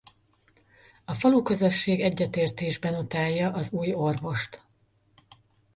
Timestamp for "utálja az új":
2.93-3.93